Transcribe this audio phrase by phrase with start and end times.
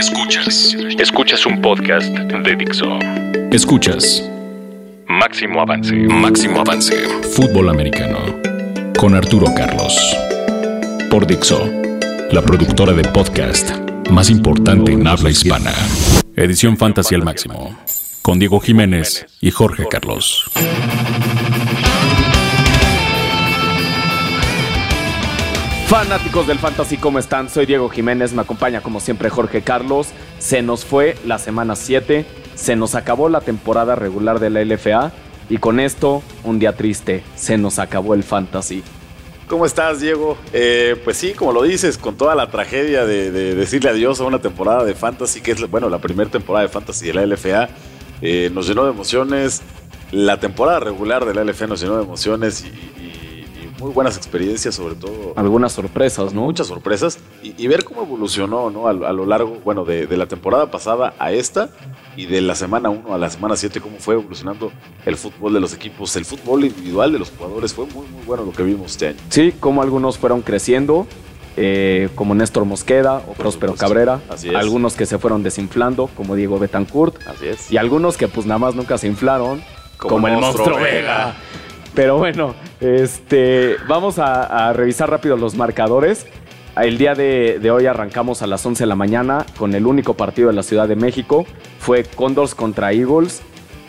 [0.00, 0.74] Escuchas.
[0.98, 2.98] Escuchas un podcast de Dixo.
[3.52, 4.26] Escuchas.
[5.06, 5.94] Máximo avance.
[5.94, 6.96] Máximo avance.
[7.34, 8.18] Fútbol americano.
[8.96, 9.94] Con Arturo Carlos.
[11.10, 11.70] Por Dixo.
[12.32, 13.72] La productora de podcast
[14.08, 15.74] más importante en habla hispana.
[16.34, 17.76] Edición Fantasy al máximo.
[18.22, 20.50] Con Diego Jiménez y Jorge Carlos.
[25.90, 27.50] Fanáticos del Fantasy, ¿cómo están?
[27.50, 30.10] Soy Diego Jiménez, me acompaña como siempre Jorge Carlos.
[30.38, 35.10] Se nos fue la semana 7, se nos acabó la temporada regular de la LFA
[35.48, 38.84] y con esto, un día triste, se nos acabó el Fantasy.
[39.48, 40.38] ¿Cómo estás, Diego?
[40.52, 44.38] Eh, pues sí, como lo dices, con toda la tragedia de, decirle adiós a una
[44.38, 47.68] temporada de Fantasy, que es, bueno, la primera temporada de Fantasy de la LFA,
[48.22, 49.60] eh, nos llenó de emociones.
[50.12, 53.09] La temporada regular de la LFA nos llenó de emociones y,
[53.80, 55.32] muy buenas experiencias, sobre todo.
[55.36, 56.42] Algunas sorpresas, ¿no?
[56.42, 57.18] Muchas sorpresas.
[57.42, 58.86] Y, ver cómo evolucionó, ¿no?
[58.86, 61.70] A, lo largo, bueno, de, la temporada pasada a esta
[62.16, 64.70] y de la semana 1 a la semana 7, cómo fue evolucionando
[65.06, 67.72] el fútbol de los equipos, el fútbol individual de los jugadores.
[67.72, 69.18] Fue muy, muy bueno lo que vimos este año.
[69.30, 71.06] Sí, como algunos fueron creciendo.
[71.56, 74.20] Eh, como Néstor Mosqueda o Próspero Cabrera,
[74.54, 77.72] algunos que se fueron desinflando, como Diego Betancourt, Así es.
[77.72, 79.60] y algunos que pues nada más nunca se inflaron,
[79.98, 81.34] como, el Monstruo, Vega.
[81.94, 86.26] Pero bueno, este, vamos a, revisar rápido los marcadores.
[86.76, 90.48] El día de, hoy arrancamos a las 11 de la mañana con el único partido
[90.48, 91.44] de la Ciudad de México.
[91.78, 93.42] Fue Condors contra Eagles.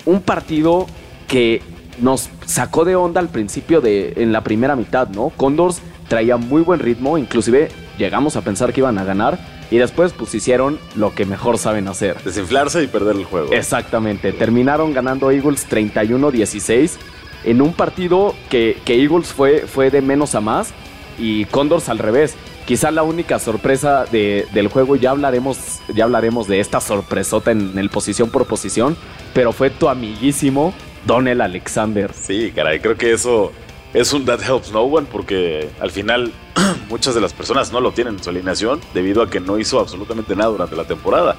[0.06, 0.88] Un partido
[1.28, 1.62] que
[2.00, 5.30] nos sacó de onda al principio de en la primera mitad, ¿no?
[5.30, 10.12] Condors traía muy buen ritmo, inclusive llegamos a pensar que iban a ganar y después
[10.12, 12.22] pues hicieron lo que mejor saben hacer.
[12.24, 13.54] Desinflarse y perder el juego.
[13.54, 16.98] Exactamente, terminaron ganando Eagles 31-16
[17.44, 20.74] en un partido que, Eagles fue, fue de menos a más
[21.18, 22.36] y Condors al revés.
[22.66, 27.90] Quizá la única sorpresa del juego, ya hablaremos, ya hablaremos de esta sorpresota en el
[27.90, 28.96] posición por posición,
[29.34, 30.74] pero fue tu amiguísimo
[31.06, 32.12] Donel Alexander.
[32.14, 33.52] Sí, caray, creo que eso
[33.94, 36.32] es un that helps no one porque al final
[36.90, 39.80] muchas de las personas no lo tienen en su alineación debido a que no hizo
[39.80, 41.36] absolutamente nada durante la temporada.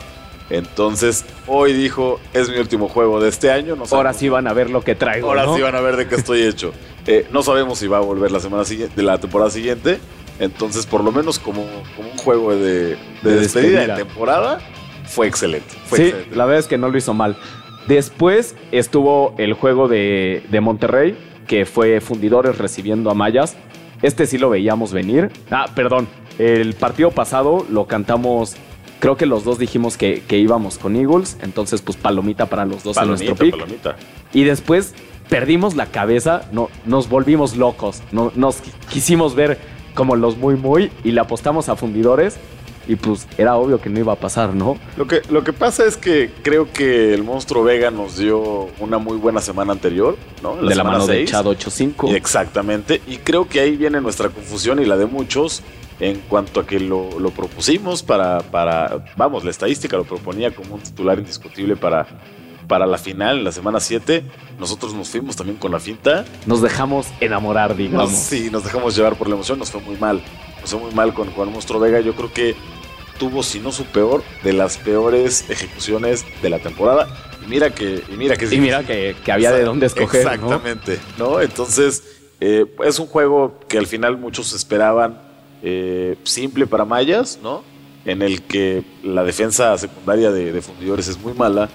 [0.52, 3.74] Entonces, hoy dijo, es mi último juego de este año.
[3.74, 5.28] No Ahora sí van a ver lo que traigo.
[5.28, 6.74] Ahora sí van a ver de qué estoy hecho.
[7.06, 9.98] Eh, no sabemos si va a volver la semana siguiente, de la temporada siguiente.
[10.38, 11.64] Entonces, por lo menos como,
[11.96, 14.60] como un juego de, despedida, de temporada,
[15.06, 15.74] fue excelente.
[15.90, 17.38] sí, la verdad es que no lo hizo mal.
[17.88, 23.56] Después estuvo el juego de, de Monterrey, que fue Fundidores recibiendo a Mayas.
[24.02, 25.30] Este sí lo veíamos venir.
[25.50, 26.08] Ah, perdón.
[26.38, 28.56] El partido pasado lo cantamos
[29.02, 32.96] Creo que los dos dijimos que, íbamos con Eagles, entonces pues palomita para los dos
[32.98, 33.50] en nuestro pick.
[33.50, 33.96] Palomita.
[34.32, 34.94] Y después
[35.28, 38.58] perdimos la cabeza, no, nos volvimos locos, no, nos
[38.88, 39.58] quisimos ver
[39.96, 42.36] como los muy muy y le apostamos a fundidores
[42.86, 44.78] y pues era obvio que no iba a pasar, ¿no?
[44.96, 48.98] Lo que, lo que pasa es que creo que el monstruo Vega nos dio una
[48.98, 50.54] muy buena semana anterior, ¿no?
[50.54, 52.14] de la mano de Chad 8-5.
[52.14, 55.64] Exactamente, y creo que ahí viene nuestra confusión y la de muchos
[56.00, 60.80] en cuanto a que lo, propusimos para, para, vamos, la estadística lo proponía como un
[60.80, 62.06] titular indiscutible para,
[62.66, 64.24] para la final, la semana 7.
[64.58, 66.24] Nosotros nos fuimos también con la finta.
[66.46, 68.10] Nos dejamos enamorar, digamos.
[68.10, 70.22] sí, nos dejamos llevar por la emoción, nos fue muy mal.
[70.60, 72.00] Nos fue muy mal con Juan Monstruo Vega.
[72.00, 72.54] Yo creo que
[73.18, 77.08] tuvo, si no su peor, de las peores ejecuciones de la temporada.
[77.44, 80.22] Y mira que, y mira que, y mira que, había de dónde escoger.
[80.22, 81.40] Exactamente, ¿no?
[81.40, 82.02] Entonces,
[82.40, 85.31] eh, es un juego que al final muchos esperaban
[85.62, 87.62] eh, simple para Mayas, ¿no?
[88.04, 91.68] En el que la defensa secundaria de, fundidores es muy mala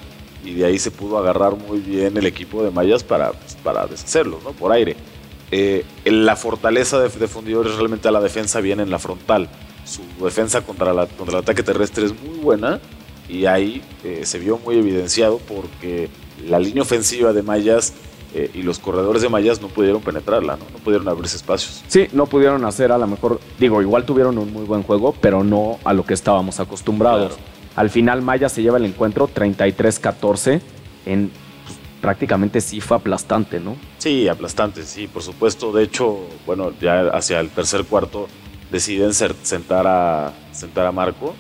[0.44, 3.88] y de ahí se pudo agarrar muy bien el equipo de Mayas para, pues, para
[3.88, 4.52] deshacerlo, ¿no?
[4.52, 4.96] Por aire.
[5.52, 9.50] Eh, la fortaleza de, fundidores realmente a la defensa viene en la frontal.
[9.86, 12.81] Su defensa contra, la, contra el ataque terrestre es muy buena
[13.30, 16.09] y ahí eh, se vio muy evidenciado porque
[16.46, 17.94] la línea ofensiva de Mayas
[18.38, 20.66] eh, y los corredores de mallas no pudieron penetrarla, ¿no?
[20.72, 21.84] no pudieron abrirse espacios.
[21.88, 25.44] Sí, no pudieron hacer a lo mejor, digo, igual tuvieron un muy buen juego, pero
[25.44, 27.36] no a lo que estábamos acostumbrados.
[27.75, 30.62] Al final Maya se lleva el encuentro 33-14
[31.07, 31.31] en
[31.66, 33.75] pues, prácticamente sí fue aplastante, ¿no?
[33.98, 35.72] Sí, aplastante, sí, por supuesto.
[35.72, 38.28] De hecho, bueno, ya hacia el tercer cuarto
[38.72, 41.34] deciden sentar a, sentar a Marco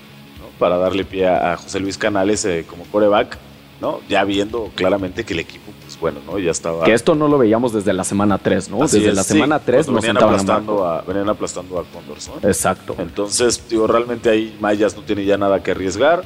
[0.57, 3.37] para darle pie a José Luis Canales eh, como coreback
[3.81, 4.01] ¿no?
[4.09, 6.39] Ya viendo claramente que el equipo, pues bueno, ¿no?
[6.39, 6.83] Ya estaba.
[6.83, 8.79] Que esto no lo veíamos desde la semana 3, ¿no?
[8.79, 12.47] desde la semana 3 nos venían aplastando a, venían aplastando a Condors, ¿no?
[12.47, 12.95] Exacto.
[12.99, 16.23] Entonces, digo, realmente ahí Mayas no tiene ya nada que arriesgar.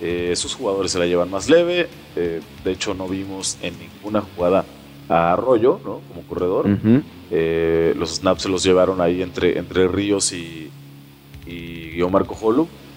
[0.00, 1.88] Eh, sus jugadores se la llevan más leve.
[2.14, 4.64] Eh, de hecho, no vimos en ninguna jugada
[5.08, 6.00] a Arroyo, ¿no?
[6.08, 6.66] Como corredor.
[7.30, 10.70] Eh, los snaps se los llevaron ahí entre, entre Ríos y,
[11.46, 12.26] y Omar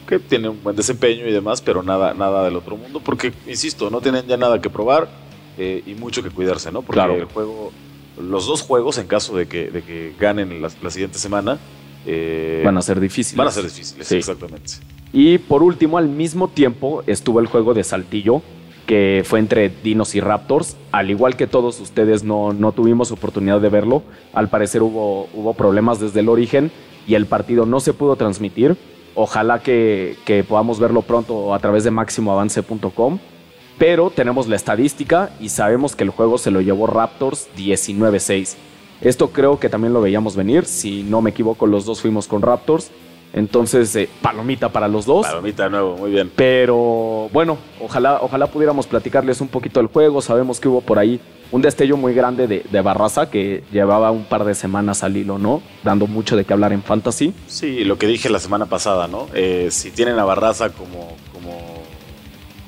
[0.07, 3.89] que tiene un buen desempeño y demás, pero nada, nada del otro mundo, porque, insisto,
[3.89, 5.07] no tienen ya nada que probar
[5.63, 6.81] eh, y mucho que cuidarse, ¿no?
[6.81, 7.71] Porque el juego,
[8.19, 11.59] los dos juegos, en caso de que, de que ganen la, siguiente semana,
[12.03, 13.37] eh, van a ser difíciles.
[13.37, 14.73] Van a ser difíciles, exactamente.
[15.13, 18.41] Y por último, al mismo tiempo, estuvo el juego de Saltillo,
[18.87, 20.77] que fue entre Dinos y Raptors.
[20.91, 24.01] Al igual que todos ustedes no, no tuvimos oportunidad de verlo,
[24.33, 26.71] al parecer hubo, hubo problemas desde el origen
[27.07, 28.77] y el partido no se pudo transmitir.
[29.13, 33.19] Ojalá que, que podamos verlo pronto a través de máximoavance.com.
[33.77, 38.55] Pero tenemos la estadística y sabemos que el juego se lo llevó Raptors 19-6.
[39.01, 40.65] Esto creo que también lo veíamos venir.
[40.65, 42.91] Si no me equivoco, los dos fuimos con Raptors.
[43.33, 45.25] Entonces, eh, palomita para los dos.
[45.25, 46.31] Palomita de nuevo, muy bien.
[46.35, 50.21] Pero bueno, ojalá, ojalá pudiéramos platicarles un poquito del juego.
[50.21, 51.19] Sabemos que hubo por ahí
[51.51, 55.61] un destello muy grande de, Barraza que llevaba un par de semanas al hilo, ¿no?
[55.83, 57.33] Dando mucho de qué hablar en Fantasy.
[57.47, 59.27] Sí, lo que dije la semana pasada, ¿no?
[59.33, 61.70] Eh, si tienen a Barraza como, como,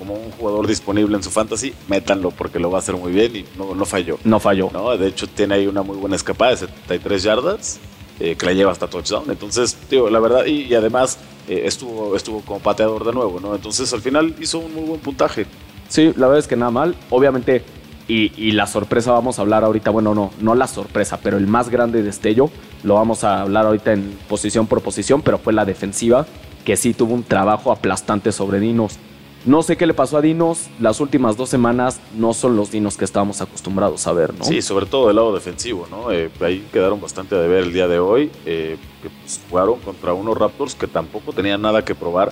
[0.04, 3.36] como un jugador disponible en su Fantasy, métanlo porque lo va a hacer muy bien
[3.36, 4.20] y no, no falló.
[4.26, 4.70] No falló.
[4.74, 4.96] ¿no?
[4.98, 7.80] De hecho, tiene ahí una muy buena escapada de 73 yardas
[8.20, 9.24] eh, que la lleva hasta touchdown.
[9.30, 11.18] Entonces, digo, la verdad, y, además
[11.48, 13.56] eh, estuvo, estuvo como pateador de nuevo, ¿no?
[13.56, 15.46] Entonces, al final hizo un muy buen puntaje.
[15.88, 16.96] Sí, la verdad es que nada mal.
[17.10, 17.64] Obviamente,
[18.08, 21.70] y, la sorpresa vamos a hablar ahorita, bueno, no, no la sorpresa, pero el más
[21.70, 22.50] grande destello
[22.84, 26.28] lo vamos a hablar ahorita en posición por posición, pero fue la defensiva,
[26.66, 29.00] que sí tuvo un trabajo aplastante sobre Dinos.
[29.46, 30.70] No sé qué le pasó a Dinos.
[30.80, 34.46] Las últimas dos semanas no son los Dinos que estábamos acostumbrados a ver, ¿no?
[34.46, 36.12] Sí, sobre todo del lado defensivo, ¿no?
[36.12, 38.32] Eh, ahí quedaron bastante de ver el día de hoy.
[38.46, 42.32] Eh, que pues, jugaron contra unos Raptors que tampoco tenían nada que probar.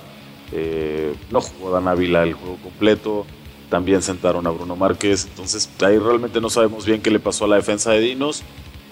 [0.53, 3.25] Eh, no jugó Dan Ávila el juego completo.
[3.69, 5.25] También sentaron a Bruno Márquez.
[5.25, 8.43] Entonces, ahí realmente no sabemos bien qué le pasó a la defensa de Dinos.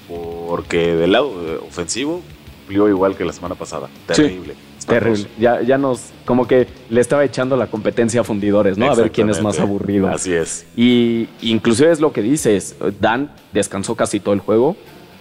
[0.10, 1.32] Porque del lado
[1.68, 2.22] ofensivo
[2.58, 3.90] cumplió igual que la semana pasada.
[4.08, 4.56] Terrible.
[4.90, 5.28] Terrible.
[5.40, 8.92] Ya, ya nos, como que le estaba echando la competencia a fundidores, ¿no?
[8.92, 10.08] A ver quién es más aburrido.
[10.08, 10.66] Así es.
[10.76, 14.76] Y inclusive es lo que dices, Dan descansó casi todo el juego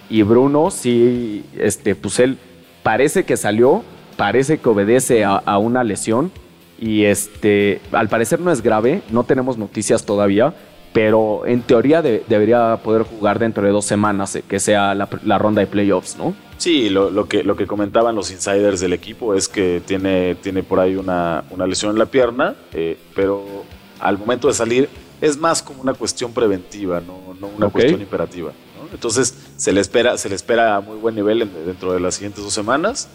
[0.09, 2.37] y Bruno sí, este, pues él
[2.81, 3.83] parece que salió,
[4.17, 6.31] parece que obedece a, una lesión
[6.79, 10.55] y este, al parecer no es grave, no tenemos noticias todavía,
[11.01, 15.37] pero en teoría debería poder jugar dentro de dos semanas, eh, que sea la, la
[15.37, 16.35] ronda de playoffs, ¿no?
[16.57, 20.81] Sí, lo, que, lo que comentaban los insiders del equipo es que tiene, tiene por
[20.81, 23.63] ahí una, lesión en la pierna, eh, pero
[24.01, 24.89] al momento de salir
[25.21, 28.51] es más como una cuestión preventiva, no, una cuestión imperativa.
[28.91, 32.43] Entonces se le espera, se le espera a muy buen nivel dentro de las siguientes
[32.43, 33.07] dos semanas.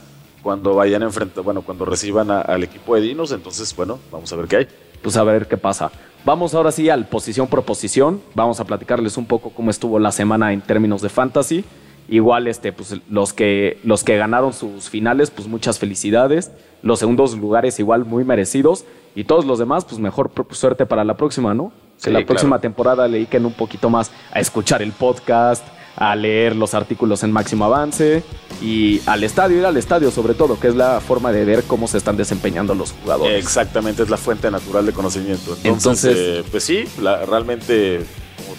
[0.42, 4.36] Cuando vayan a enfrentar, bueno, cuando reciban al equipo de Dinos, entonces, bueno, vamos a
[4.36, 4.68] ver qué hay.
[5.02, 5.90] Pues a ver qué pasa.
[6.24, 8.22] Vamos ahora sí al posición por posición.
[8.34, 11.64] Vamos a platicarles un poco cómo estuvo la semana en términos de fantasy.
[12.08, 16.50] Igual, este, pues, los que, los que ganaron sus finales, pues muchas felicidades.
[16.82, 18.84] Los segundos lugares igual muy merecidos.
[19.14, 21.72] Y todos los demás, pues mejor suerte para la próxima, ¿no?
[22.02, 25.64] que la próxima temporada le dediquen un poquito más a escuchar el podcast,
[25.96, 28.22] a leer los artículos en máximo avance
[28.60, 31.86] y al estadio, ir al estadio sobre todo, que es la forma de ver cómo
[31.88, 33.44] se están desempeñando los jugadores.
[33.44, 35.56] Exactamente, es la fuente natural de conocimiento.
[35.64, 36.84] Entonces, eh, pues sí,
[37.28, 38.04] realmente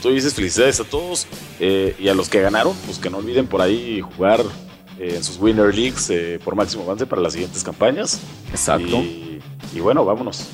[0.06, 1.26] tú dices, felicidades a todos
[1.60, 4.42] eh, y a los que ganaron, pues que no olviden por ahí jugar
[5.00, 8.22] eh, en sus Winner Leagues eh, por máximo avance para las siguientes campañas.
[8.52, 9.02] Exacto.
[9.74, 10.48] Y, bueno, vámonos.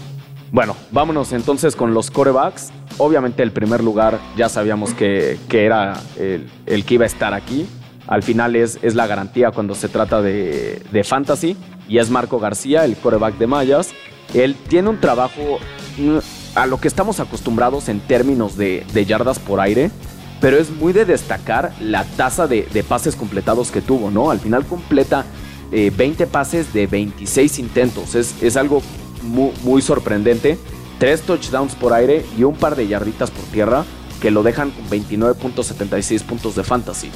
[0.51, 2.71] Bueno, vámonos entonces con los corebacks.
[2.97, 7.67] Obviamente el primer lugar ya sabíamos que, era el, que iba a estar aquí.
[8.07, 11.55] Al final es, es la garantía cuando se trata de, de fantasy.
[11.87, 13.91] Y es Marco García, el coreback de Mayas.
[14.33, 15.59] Él tiene un trabajo
[15.97, 16.17] mm,
[16.55, 19.91] a lo que estamos acostumbrados en términos de, yardas por aire,
[20.39, 24.31] pero es muy de destacar la tasa de, pases completados que tuvo, ¿no?
[24.31, 25.25] Al final completa
[25.71, 28.81] 20 eh, pases de 26 intentos, es, algo
[29.21, 30.57] muy, sorprendente.
[30.99, 33.85] Tres touchdowns por aire y un par de yarditas por tierra
[34.21, 37.09] que lo dejan con 29.76 puntos de fantasy.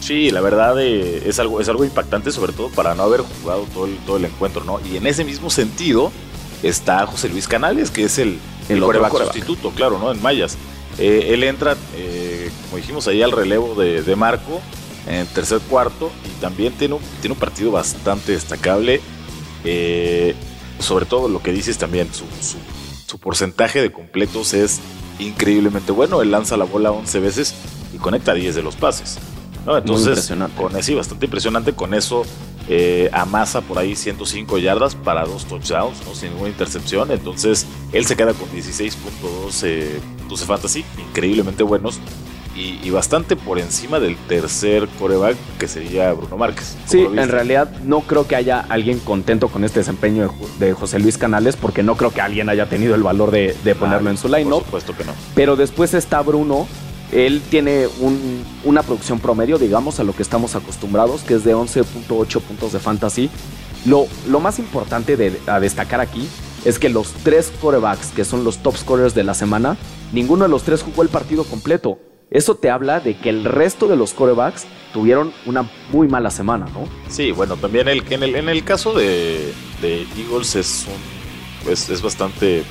[0.00, 3.66] Sí, la verdad eh, es, algo, es algo impactante, sobre todo para no haber jugado
[3.72, 4.80] todo el, todo el encuentro, ¿no?
[4.90, 6.12] Y en ese mismo sentido
[6.62, 8.38] está José Luis Canales, que es el,
[8.68, 10.10] el, coreback, sustituto, claro, ¿no?
[10.10, 10.56] En Mayas.
[10.98, 14.60] Eh, él entra, eh, como dijimos ahí, al relevo de, Marco
[15.06, 19.00] en tercer cuarto y también tiene un, tiene un partido bastante destacable.
[20.78, 22.24] Eh, sobre todo lo que dices también, su,
[23.06, 24.80] su, porcentaje de completos es
[25.18, 26.22] increíblemente bueno.
[26.22, 27.54] Él lanza la bola 11 veces
[27.94, 29.18] y conecta 10 de los pases.
[29.66, 29.76] ¿no?
[29.76, 31.72] Entonces, con sí, bastante impresionante.
[31.74, 32.22] Con eso
[32.68, 36.14] eh, amasa por ahí 105 yardas para dos touchdowns, ¿no?
[36.14, 37.10] sin ninguna intercepción.
[37.10, 41.98] Entonces, él se queda con 16.12 fantasy, increíblemente buenos.
[42.58, 46.76] Y, bastante por encima del tercer coreback que sería Bruno Márquez.
[46.86, 51.18] Sí, en realidad no creo que haya alguien contento con este desempeño de, José Luis
[51.18, 54.50] Canales porque no creo que alguien haya tenido el valor de, ponerlo en su line
[54.50, 55.12] Por supuesto que no.
[55.34, 56.66] Pero después está Bruno.
[57.12, 57.86] Él tiene
[58.64, 62.80] una producción promedio, digamos, a lo que estamos acostumbrados, que es de 11.8 puntos de
[62.80, 63.30] fantasy.
[63.86, 66.28] Lo, lo más importante de, a destacar aquí
[66.64, 69.78] es que los tres corebacks, que son los top scorers de la semana,
[70.12, 71.98] ninguno de los tres jugó el partido completo.
[72.30, 76.66] Eso te habla de que el resto de los corebacks tuvieron una muy mala semana,
[76.74, 76.86] ¿no?
[77.08, 82.64] Sí, bueno, también el, en, el, en el caso de, Eagles es, un, es, bastante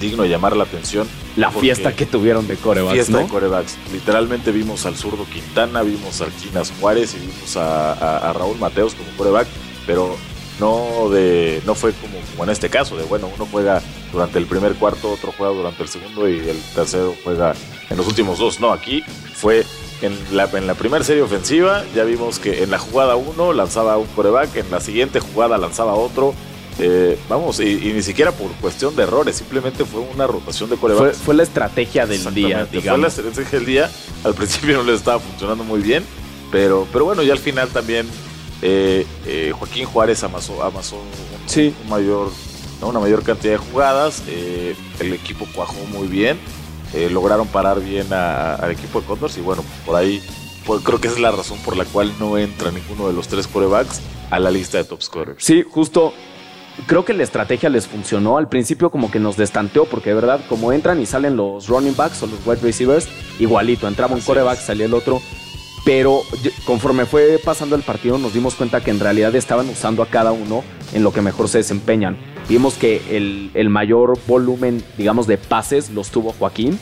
[0.00, 1.08] digno de llamar la atención.
[1.36, 2.94] La fiesta que tuvieron de corebacks.
[2.94, 3.76] Fiesta de corebacks.
[3.92, 8.94] Literalmente vimos al zurdo Quintana, vimos al Quinas Juárez y vimos a, a Raúl Mateos
[8.94, 9.48] como coreback,
[9.86, 10.16] pero
[10.60, 13.82] no de no fue como, como, en este caso de bueno uno juega
[14.12, 17.54] durante el primer cuarto otro juega durante el segundo y el tercero juega
[17.90, 19.02] en los últimos dos no aquí
[19.34, 19.64] fue
[20.02, 23.98] en la, en la primera serie ofensiva ya vimos que en la jugada uno lanzaba
[23.98, 26.34] un coreback en la siguiente jugada lanzaba otro
[26.78, 31.14] eh, vamos, y, ni siquiera por cuestión de errores, simplemente fue una rotación de coreback.
[31.14, 33.10] Fue, la estrategia del día, digamos.
[33.12, 33.90] Fue la estrategia del día.
[34.24, 36.04] Al principio no le estaba funcionando muy bien,
[36.52, 38.06] pero, pero bueno, ya al final también
[38.62, 42.30] eh, eh, Joaquín Juárez amasó, amasó un, mayor,
[42.80, 44.22] una mayor cantidad de jugadas.
[44.28, 46.38] Eh, el equipo cuajó muy bien.
[47.10, 50.22] lograron parar bien al equipo de Condors y bueno, por ahí
[50.84, 53.46] creo que esa es la razón por la cual no entra ninguno de los tres
[53.46, 55.44] corebacks a la lista de top scorers.
[55.44, 56.14] Sí, justo
[56.86, 58.38] creo que la estrategia les funcionó.
[58.38, 61.96] Al principio como que nos destanteó porque de verdad como entran y salen los running
[61.96, 63.08] backs o los wide receivers,
[63.38, 65.20] igualito, entraba un coreback, salía el otro.
[65.86, 66.22] Pero
[66.64, 70.32] conforme fue pasando el partido nos dimos cuenta que en realidad estaban usando a cada
[70.32, 72.16] uno en lo que mejor se desempeñan.
[72.48, 73.00] Vimos que
[73.54, 76.80] el, mayor volumen, digamos, de pases los tuvo Joaquín.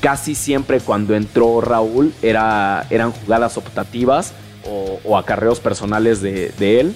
[0.00, 4.34] Casi siempre cuando entró Raúl era, eran jugadas optativas
[5.04, 6.94] o, acarreos personales de, él.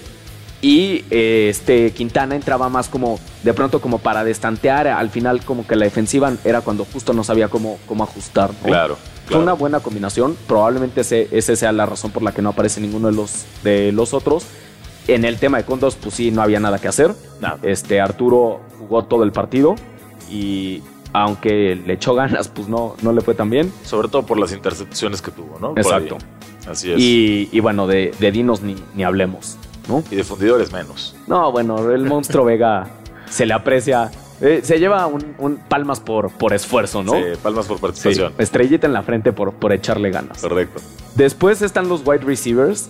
[0.61, 4.87] Y eh, este Quintana entraba más como de pronto como para destantear.
[4.87, 8.51] Al final como que la defensiva era cuando justo no sabía cómo, cómo ajustar.
[8.63, 8.97] Claro.
[9.27, 10.37] Fue una buena combinación.
[10.47, 13.91] Probablemente ese, ese, sea la razón por la que no aparece ninguno de los, de
[13.91, 14.45] los otros.
[15.07, 17.13] En el tema de Condos, pues sí, no había nada que hacer.
[17.61, 19.75] Este, Arturo jugó todo el partido
[20.29, 20.81] y
[21.13, 23.71] aunque le echó ganas, pues no, no le fue tan bien.
[23.83, 25.73] Sobre todo por las intercepciones que tuvo, ¿no?
[25.77, 26.17] Exacto.
[26.69, 26.97] Así es.
[26.99, 29.57] Y, bueno, de, de, Dinos ni, ni hablemos,
[29.87, 30.03] ¿no?
[30.11, 31.15] Y de fundidores menos.
[31.27, 32.87] No, bueno, el monstruo Vega
[33.29, 37.13] se le aprecia eh, se lleva un, palmas por, por esfuerzo, ¿no?
[37.13, 38.33] Sí, palmas por participación.
[38.37, 40.41] estrellita en la frente por, por echarle ganas.
[40.41, 40.81] Correcto.
[41.15, 42.89] Después están los wide receivers.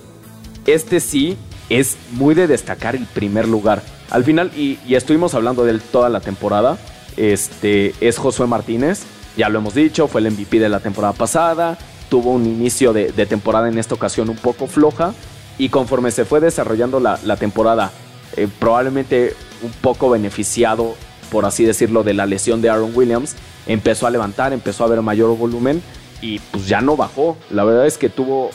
[0.65, 1.37] Este sí
[1.69, 3.81] es muy de destacar el primer lugar.
[4.09, 6.77] Al final, y, estuvimos hablando de él toda la temporada,
[7.15, 9.03] este es Josué Martínez.
[9.37, 11.77] Ya lo hemos dicho, fue el MVP de la temporada pasada.
[12.09, 15.13] Tuvo un inicio de, temporada en esta ocasión un poco floja.
[15.57, 17.91] Y conforme se fue desarrollando la, temporada,
[18.35, 20.95] eh, probablemente un poco beneficiado
[21.31, 25.01] por así decirlo, de la lesión de Aaron Williams, empezó a levantar, empezó a ver
[25.01, 25.81] mayor volumen
[26.21, 27.37] y pues ya no bajó.
[27.49, 28.49] La verdad es que tuvo,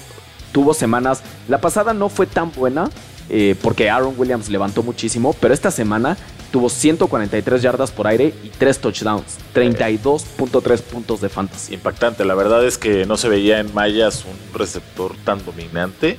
[0.53, 2.91] tuvo semanas, la pasada no fue tan buena
[3.29, 6.17] eh, porque Aaron Williams levantó muchísimo, pero esta semana
[6.51, 11.75] tuvo 143 yardas por aire y 3 touchdowns, 32.3 puntos de fantasy.
[11.75, 16.19] Impactante, la verdad es que no se veía en Mayas un receptor tan dominante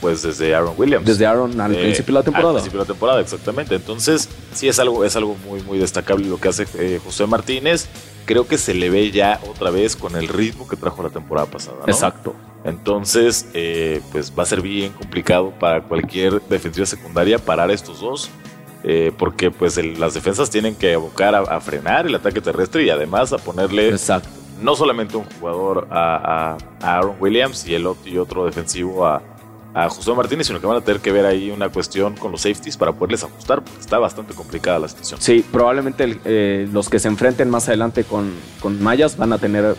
[0.00, 1.06] pues desde Aaron Williams.
[1.06, 2.50] Desde Aaron al eh, principio de la temporada.
[2.50, 3.74] Al principio de la temporada, exactamente.
[3.74, 7.88] Entonces, sí es algo, es algo muy, muy destacable lo que hace eh, José Martínez.
[8.24, 11.46] Creo que se le ve ya otra vez con el ritmo que trajo la temporada
[11.46, 11.78] pasada.
[11.86, 12.34] Exacto.
[12.64, 18.30] Entonces, eh, pues va a ser bien complicado para cualquier defensiva secundaria parar estos dos.
[19.16, 23.38] porque pues las defensas tienen que abocar a, frenar el ataque terrestre y además a
[23.38, 24.28] ponerle Exacto.
[24.60, 29.22] no solamente un jugador a, a Aaron Williams y el y otro defensivo a,
[29.74, 32.42] a José Martínez, sino que van a tener que ver ahí una cuestión con los
[32.42, 35.20] safeties para poderles ajustar, porque está bastante complicada la situación.
[35.20, 39.76] Sí, probablemente eh, los que se enfrenten más adelante con, con Mayas van a tener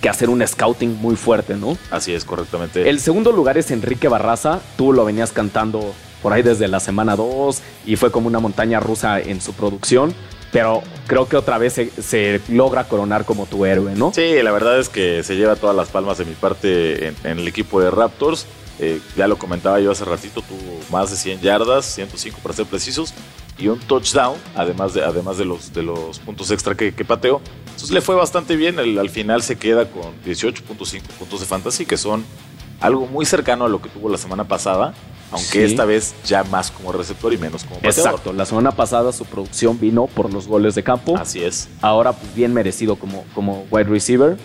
[0.00, 1.76] que hacer un scouting muy fuerte, ¿no?
[1.90, 2.88] Así es, correctamente.
[2.88, 7.16] El segundo lugar es Enrique Barraza, tú lo venías cantando por ahí desde la semana
[7.16, 10.14] 2 y fue como una montaña rusa en su producción.
[10.52, 14.12] Pero creo que otra vez se, logra coronar como tu héroe, ¿no?
[14.14, 17.48] Sí, la verdad es que se lleva todas las palmas de mi parte en el
[17.48, 18.46] equipo de Raptors.
[18.80, 22.66] Eh, ya lo comentaba yo hace ratito, tuvo más de 100 yardas, 105 para ser
[22.66, 23.14] precisos,
[23.56, 27.40] y un touchdown, además de, además de, los, de los puntos extra que, pateó.
[27.66, 31.96] Entonces le fue bastante bien, al final se queda con 18.5 puntos de fantasy, que
[31.96, 32.24] son
[32.80, 34.92] algo muy cercano a lo que tuvo la semana pasada,
[35.30, 38.10] aunque esta vez ya más como receptor y menos como pateador.
[38.12, 41.16] Exacto, la semana pasada su producción vino por los goles de campo.
[41.16, 41.68] Así es.
[41.80, 44.36] Ahora pues bien merecido como, como wide receiver.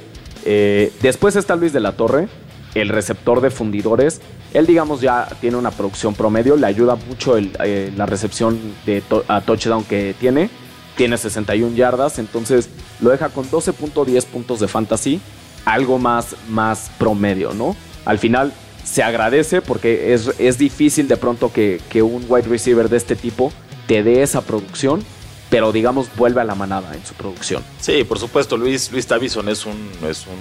[0.45, 2.27] Eh, después está Luis de la Torre,
[2.75, 4.21] el receptor de fundidores.
[4.53, 9.41] Él, digamos, ya tiene una producción promedio, le ayuda mucho eh, la recepción de a
[9.41, 10.49] touchdown que tiene.
[10.95, 15.21] Tiene 61 yardas, entonces lo deja con 12.10 puntos de fantasy,
[15.63, 17.75] algo más, más promedio, ¿no?
[18.03, 18.51] Al final
[18.83, 23.15] se agradece porque es, es difícil de pronto que, que un wide receiver de este
[23.15, 23.53] tipo
[23.87, 25.03] te dé esa producción
[25.49, 27.63] pero digamos vuelve a la manada en su producción.
[27.79, 30.37] Sí, por supuesto, Luis, Luis Tavison es un, es un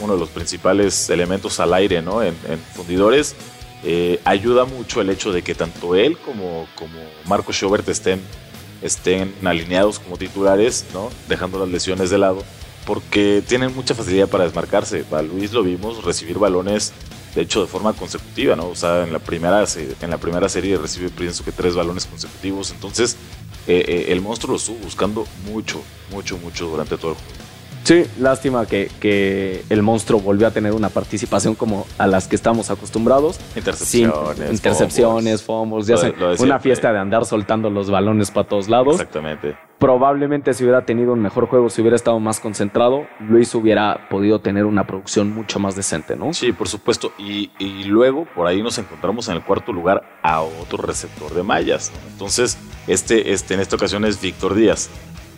[0.00, 2.22] uno de los principales elementos al aire ¿no?
[2.22, 2.34] en,
[2.74, 3.36] fundidores.
[3.84, 8.20] Eh, ayuda mucho el hecho de que tanto él como, como Marco Schobert estén,
[8.82, 11.10] estén alineados como titulares, ¿no?
[11.28, 12.42] dejando las lesiones de lado,
[12.86, 15.04] porque tienen mucha facilidad para desmarcarse.
[15.12, 16.92] A Luis lo vimos recibir balones
[17.34, 18.68] de hecho de forma consecutiva, ¿no?
[18.68, 19.64] O sea, en la primera,
[20.00, 23.16] en la primera serie recibe pienso que tres balones consecutivos, entonces
[23.66, 27.44] eh, eh, el monstruo lo estuvo buscando mucho, mucho, mucho durante todo el juego.
[27.84, 32.70] Sí, lástima que, el monstruo volvió a tener una participación como a las que estamos
[32.70, 33.38] acostumbrados.
[33.54, 34.50] Intercepciones.
[34.50, 35.96] intercepciones, fumbles, ya
[36.38, 38.94] una fiesta de andar soltando los balones para todos lados.
[38.94, 39.56] Exactamente.
[39.78, 44.38] Probablemente si hubiera tenido un mejor juego, si hubiera estado más concentrado, Luis hubiera podido
[44.38, 46.32] tener una producción mucho más decente, ¿no?
[46.32, 47.12] Sí, por supuesto.
[47.18, 47.50] Y,
[47.84, 51.92] luego por ahí nos encontramos en el cuarto lugar a otro receptor de mallas.
[52.10, 52.56] Entonces,
[52.88, 54.88] este, este en esta ocasión es Víctor Díaz.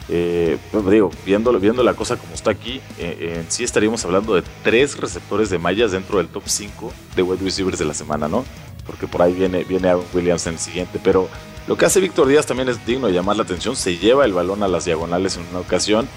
[0.08, 4.44] Eh, digo, viendo, viendo la cosa como está aquí, eh, en sí estaríamos hablando de
[4.62, 8.44] tres receptores de mallas dentro del top 5 de wide receivers de la semana, ¿no?
[8.86, 11.28] Porque por ahí viene, viene Williams en el siguiente, pero
[11.66, 14.32] lo que hace Víctor Díaz también es digno de llamar la atención, se lleva el
[14.32, 16.08] balón a las diagonales en una ocasión,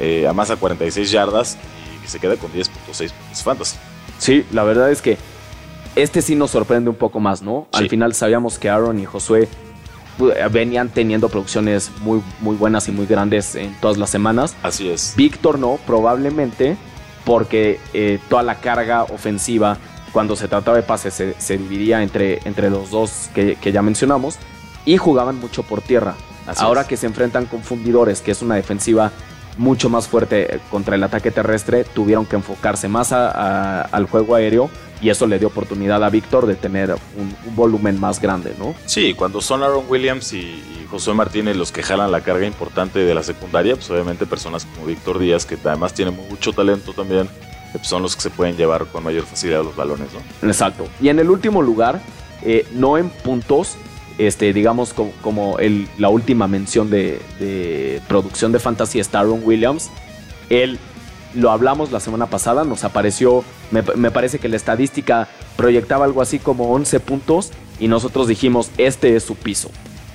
[0.00, 1.56] eh, a más a 46 yardas
[2.04, 2.70] y se queda con 10.6
[3.12, 3.76] puntos fantasy.
[4.18, 5.16] Sí, la verdad es que
[5.96, 7.66] este sí nos sorprende un poco más, ¿no?
[7.72, 9.48] Al final sabíamos que Aaron y Josué
[10.50, 14.54] venían teniendo producciones muy, muy buenas y muy grandes en todas las semanas.
[14.62, 15.14] Así es.
[15.16, 16.76] Víctor no, probablemente
[17.24, 19.78] porque eh, toda la carga ofensiva
[20.12, 24.38] cuando se trataba de pases se, dividía entre, entre los dos que, ya mencionamos
[24.84, 26.14] y jugaban mucho por tierra.
[26.58, 29.10] Ahora que se enfrentan con fundidores, que es una defensiva
[29.58, 35.10] mucho más fuerte contra el ataque terrestre, tuvieron que enfocarse más al juego aéreo y
[35.10, 38.74] eso le dio oportunidad a Víctor de tener un, volumen más grande, ¿no?
[38.86, 43.12] Sí, cuando son Aaron Williams y, José Martínez los que jalan la carga importante de
[43.12, 47.28] la secundaria, pues obviamente personas como Víctor Díaz, que además tiene mucho talento también,
[47.72, 50.48] pues son los que se pueden llevar con mayor facilidad los balones, ¿no?
[50.48, 50.86] Exacto.
[51.00, 52.00] Y en el último lugar,
[52.42, 53.76] eh, no en puntos,
[54.18, 59.90] este, digamos como, el, la última mención de, producción de fantasy está Aaron Williams.
[60.48, 60.78] Él
[61.34, 66.38] lo hablamos la semana pasada, nos apareció, me, parece que la estadística proyectaba algo así
[66.38, 69.70] como 11 puntos y nosotros dijimos, este es su piso.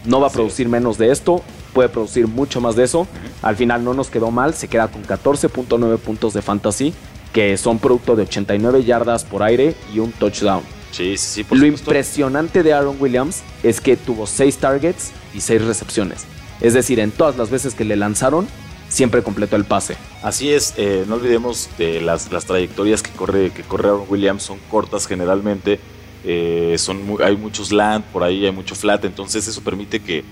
[0.05, 1.43] No va a producir menos de esto,
[1.73, 3.07] puede producir mucho más de eso.
[3.43, 6.93] Al final no nos quedó mal, se queda con 14.9 puntos de fantasy,
[7.33, 10.63] que son producto de 89 yardas por aire y un touchdown.
[10.91, 16.25] Sí, sí, Lo impresionante de Aaron Williams es que tuvo 6 targets y 6 recepciones.
[16.59, 18.47] Es decir, en todas las veces que le lanzaron,
[18.91, 19.95] siempre completó el pase.
[20.21, 25.07] Así es, eh, no olvidemos de las, trayectorias que corre, que corre Williams, son cortas
[25.07, 25.79] generalmente,
[26.23, 30.23] eh, son hay muchos land por ahí, hay mucho flat, entonces eso permite que,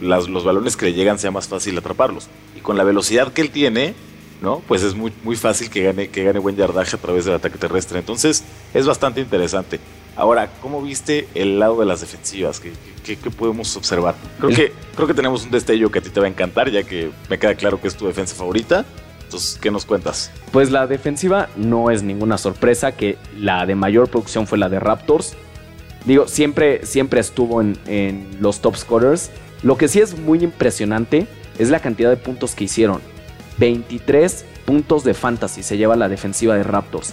[0.00, 2.28] los balones que le llegan sea más fácil atraparlos.
[2.54, 3.94] Y con la velocidad que él tiene,
[4.42, 4.60] ¿no?
[4.68, 7.56] Pues es muy, muy fácil que gane, que gane buen yardaje a través del ataque
[7.56, 8.00] terrestre.
[8.00, 9.80] Entonces es bastante interesante.
[10.16, 12.60] Ahora, ¿cómo viste el lado de las defensivas?
[12.60, 14.14] ¿Qué, podemos observar?
[14.40, 16.82] Creo que, creo que tenemos un destello que a ti te va a encantar, ya
[16.82, 18.86] que me queda claro que es tu defensa favorita.
[19.24, 20.30] Entonces, ¿qué nos cuentas?
[20.52, 24.80] Pues la defensiva no es ninguna sorpresa, que la de mayor producción fue la de
[24.80, 25.36] Raptors.
[26.06, 29.30] Digo, siempre, siempre estuvo en, en los top scorers.
[29.62, 31.26] Lo que sí es muy impresionante
[31.58, 33.02] es la cantidad de puntos que hicieron.
[33.58, 37.12] 23 puntos de fantasy se lleva la defensiva de Raptors.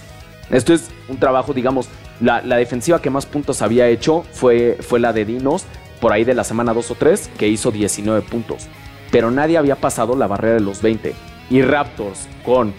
[0.50, 1.88] Esto es un trabajo, digamos,
[2.20, 5.64] la, defensiva que más puntos había hecho fue, fue la de Dinos,
[6.00, 8.66] por ahí de la semana 2 o 3, que hizo 19 puntos.
[9.10, 11.14] Pero nadie había pasado la barrera de los 20.
[11.50, 12.72] Y Raptors con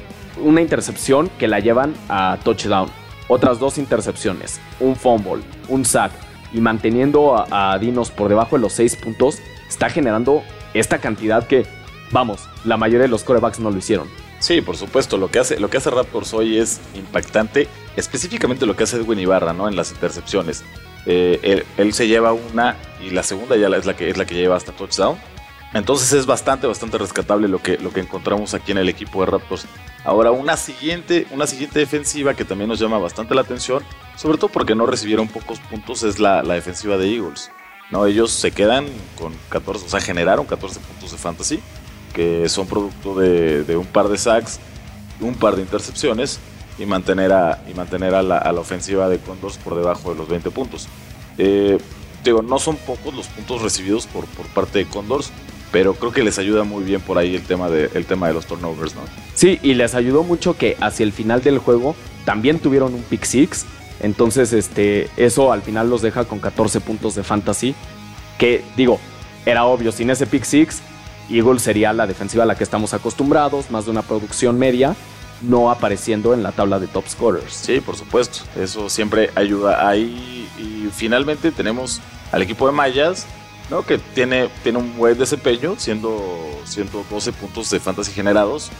[0.43, 2.89] una intercepción que la llevan a touchdown.
[3.27, 6.11] Otras dos intercepciones, un fumble, un sack
[6.53, 10.43] y manteniendo a, Dinos por debajo de los 6 puntos, está generando
[10.73, 11.65] esta cantidad que,
[12.11, 14.07] vamos, la mayoría de los corebacks no lo hicieron.
[14.45, 15.17] Sí, por supuesto.
[15.17, 17.67] Lo que hace, lo que hace Raptors hoy es impactante.
[17.95, 19.67] Específicamente lo que hace Edwin Ibarra, ¿no?
[19.67, 20.63] En las intercepciones.
[21.07, 24.35] Eh, él, se lleva una y la segunda ya es la que es la que
[24.35, 25.17] lleva hasta touchdown.
[25.73, 29.31] Entonces es bastante, bastante rescatable lo que, lo que encontramos aquí en el equipo de
[29.31, 29.65] Raptors.
[30.03, 33.83] Ahora, una siguiente, una siguiente defensiva que también nos llama bastante la atención,
[34.15, 37.49] sobre todo porque no recibieron pocos puntos, es la, la defensiva de Eagles.
[37.89, 38.05] ¿no?
[38.05, 38.85] Ellos se quedan
[39.17, 41.63] con 14, o sea, generaron 14 puntos de fantasy
[42.15, 44.59] que son producto de, un par de sacks
[45.19, 46.39] un par de intercepciones
[46.79, 50.49] y mantener a, y mantener a, la, ofensiva de Condors por debajo de los 20
[50.51, 50.87] puntos.
[51.37, 51.77] Eh,
[52.23, 55.31] digo, no son pocos los puntos recibidos por, por parte de Condors,
[55.71, 58.33] pero creo que les ayuda muy bien por ahí el tema de, el tema de
[58.33, 59.01] los turnovers, ¿no?
[59.33, 63.23] Sí, y les ayudó mucho que hacia el final del juego también tuvieron un pick
[63.23, 63.65] six.
[64.01, 67.75] Entonces, este, eso al final los deja con 14 puntos de fantasy.
[68.37, 68.99] Que digo,
[69.45, 70.81] era obvio, sin ese pick six,
[71.29, 74.95] Eagle sería la defensiva a la que estamos acostumbrados, más de una producción media,
[75.41, 77.53] no apareciendo en la tabla de top scorers.
[77.53, 80.47] Sí, por supuesto, eso siempre ayuda ahí.
[80.57, 83.25] Y finalmente tenemos al equipo de Mayas,
[83.69, 83.83] ¿no?
[83.83, 86.21] que tiene, tiene un buen desempeño, siendo
[86.65, 88.71] 112 puntos de fantasy generados.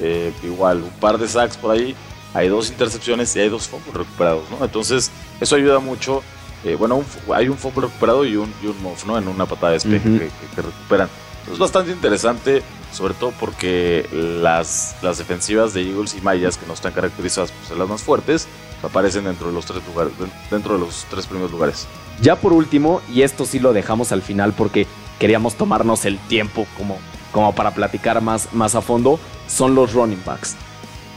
[0.00, 1.94] Eh, igual, un par de sacks por ahí,
[2.34, 4.64] hay dos intercepciones y hay dos fumbles recuperados, ¿no?
[4.64, 6.22] Entonces, eso ayuda mucho.
[6.64, 7.02] Eh, bueno,
[7.34, 9.18] hay un fumble recuperado y un, y un muff, ¿no?
[9.18, 11.08] En una patada de espejo que, recuperan.
[11.52, 16.74] Es bastante interesante, sobre todo porque las, las defensivas de Eagles y Mayas, que no
[16.74, 18.46] están caracterizadas por ser las más fuertes,
[18.82, 20.12] aparecen dentro de los tres lugares,
[20.50, 21.86] dentro de los tres primeros lugares.
[22.20, 24.86] Ya por último, y esto sí lo dejamos al final porque
[25.18, 26.98] queríamos tomarnos el tiempo como,
[27.32, 30.56] como para platicar más, más a fondo, son los running backs.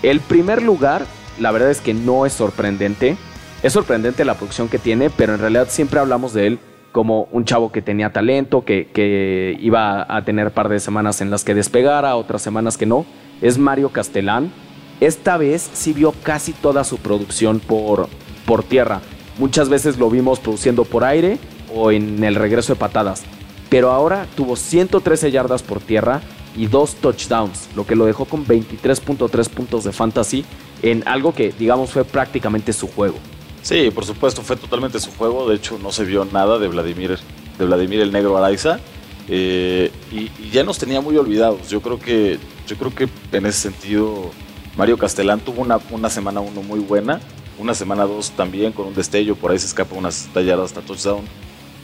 [0.03, 1.05] El primer lugar,
[1.39, 3.17] la verdad es que no es sorprendente.
[3.63, 6.59] Es sorprendente la producción que tiene, pero en realidad siempre hablamos de él
[6.91, 11.31] como un chavo que tenía talento, que, que iba a tener par de semanas en
[11.31, 13.05] las que despegara, otras semanas que no.
[13.41, 14.51] Es Mario Castellán.
[14.99, 18.07] Esta vez sí vio casi toda su producción por,
[18.45, 19.01] por tierra.
[19.39, 21.39] Muchas veces lo vimos produciendo por aire
[21.73, 23.23] o en el regreso de patadas.
[23.69, 26.21] Pero ahora tuvo 113 yardas por tierra
[26.55, 30.45] y dos touchdowns, lo que lo dejó con 23.3 puntos de fantasy
[30.81, 33.15] en algo que digamos fue prácticamente su juego.
[33.61, 35.47] Sí, por supuesto, fue totalmente su juego.
[35.47, 37.17] De hecho, no se vio nada de Vladimir,
[37.57, 38.79] de Vladimir el Negro Araiza.
[39.27, 41.69] Eh, y, ya nos tenía muy olvidados.
[41.69, 44.31] Yo creo que, yo creo que en ese sentido,
[44.75, 47.19] Mario Castellán tuvo una, una semana uno muy buena.
[47.59, 49.35] Una semana dos también con un destello.
[49.35, 51.23] Por ahí se escapa unas talladas hasta touchdown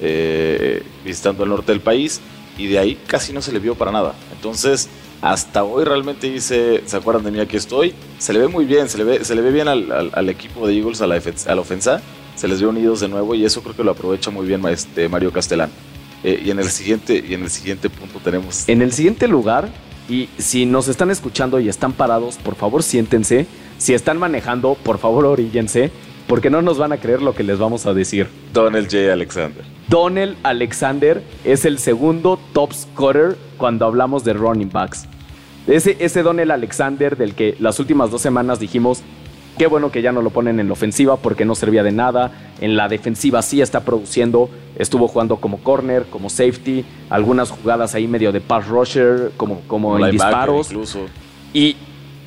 [0.01, 2.21] eh, visitando el norte del país.
[2.57, 4.15] Y de ahí casi no se le vio para nada.
[4.33, 4.89] Entonces,
[5.21, 7.39] hasta hoy realmente dice, ¿se acuerdan de mí?
[7.39, 7.93] Aquí estoy.
[8.19, 10.77] Se le ve muy bien, se le ve, se le ve bien al, equipo de
[10.77, 12.01] Eagles, a la, a la, ofensa.
[12.35, 15.09] Se les ve unidos de nuevo y eso creo que lo aprovecha muy bien este,
[15.09, 15.71] Mario Castellán.
[16.23, 18.67] Eh, y, en el siguiente, y en el siguiente punto tenemos...
[18.69, 19.69] En el siguiente lugar,
[20.09, 23.45] y si nos están escuchando y están parados, por favor siéntense.
[23.77, 25.91] Si están manejando, por favor oríllense,
[26.27, 28.27] porque no nos van a creer lo que les vamos a decir.
[28.53, 29.11] Donald J.
[29.11, 29.63] Alexander.
[29.87, 35.05] Donald Alexander es el segundo top scorer cuando hablamos de running backs.
[35.65, 39.01] Ese, ese Donald Alexander del que las últimas dos semanas dijimos,
[39.57, 42.31] qué bueno que ya no lo ponen en la ofensiva porque no servía de nada.
[42.61, 48.07] En la defensiva sí está produciendo, estuvo jugando como corner, como safety, algunas jugadas ahí
[48.07, 50.71] medio de pass rusher, como, como en disparos.
[50.71, 51.05] Incluso.
[51.53, 51.75] Y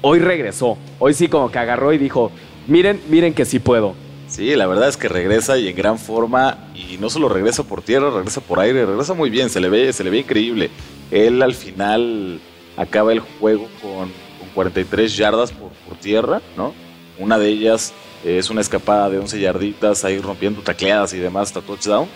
[0.03, 2.33] hoy regresó, hoy sí como que agarró y dijo,
[2.71, 3.95] miren, miren que sí puedo.
[4.29, 7.83] Sí, la verdad es que regresa y en gran forma y no solo regresa por
[7.83, 10.71] tierra, regresa por aire, regresa muy bien, se le ve, se le ve increíble.
[11.11, 12.41] Él al final
[12.77, 14.11] acaba el juego con,
[14.55, 16.75] 43 yardas por, tierra, ¿no?
[17.19, 17.93] Una de ellas
[18.25, 22.09] es una escapada de 11 yarditas ahí rompiendo tacleadas y demás hasta touchdown.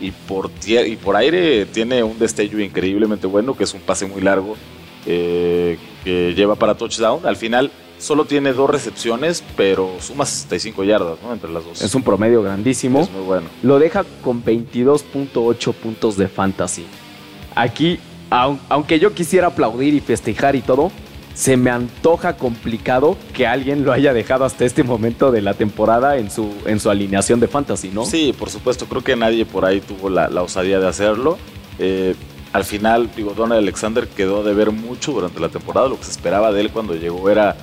[0.00, 4.22] Y por, y por aire tiene un destello increíblemente bueno, que es un pase muy
[4.22, 4.56] largo
[5.06, 7.26] eh, que lleva para touchdown.
[7.26, 11.32] Al final Solo tiene dos recepciones, pero suma 65 yardas, ¿no?
[11.32, 11.82] Entre las dos.
[11.82, 13.00] Es un promedio grandísimo.
[13.00, 13.48] Es muy bueno.
[13.62, 16.86] Lo deja con 22.8 puntos de fantasy.
[17.56, 17.98] Aquí,
[18.30, 20.92] aunque yo quisiera aplaudir y festejar y todo,
[21.34, 26.18] se me antoja complicado que alguien lo haya dejado hasta este momento de la temporada
[26.18, 28.04] en su, en su alineación de fantasy, ¿no?
[28.04, 28.86] Sí, por supuesto.
[28.86, 31.38] Creo que nadie por ahí tuvo la, osadía de hacerlo.
[31.78, 32.14] Eh,
[32.52, 35.88] al final, digo, Donald Alexander quedó de ver mucho durante la temporada.
[35.88, 37.56] Lo que se esperaba de él cuando llegó era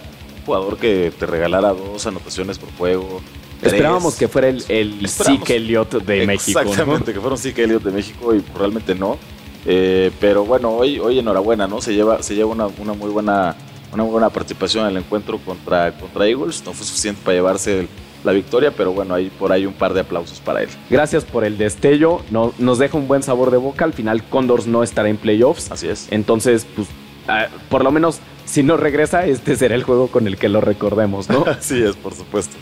[0.45, 3.21] jugador que te regalara dos anotaciones por juego.
[3.61, 6.59] Esperábamos que fuera el, el Zeke Elliott de México.
[6.59, 9.17] Exactamente, que fuera un Zeke Elliott de México y realmente no.
[9.65, 11.81] Eh, pero bueno, hoy, hoy enhorabuena, ¿no?
[11.81, 13.55] Se lleva, se lleva una, muy buena,
[13.91, 16.63] una buena participación en el encuentro contra, contra Eagles.
[16.65, 17.87] No fue suficiente para llevarse
[18.23, 20.69] la victoria, pero bueno, hay por ahí un par de aplausos para él.
[20.89, 22.21] Gracias por el destello.
[22.29, 23.85] No, nos deja un buen sabor de boca.
[23.85, 25.71] Al final, Condors no estará en playoffs.
[25.71, 26.07] Así es.
[26.11, 26.87] Entonces, pues,
[27.27, 30.61] ah, por lo menos si no regresa, este será el juego con el que lo
[30.61, 31.45] recordemos, ¿no?
[31.47, 32.55] Así es, por supuesto.